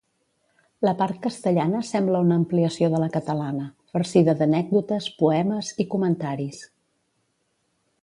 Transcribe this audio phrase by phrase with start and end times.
[0.87, 6.69] La part castellana sembla una ampliació de la catalana, farcida d'anècdotes, poemes i comentaris.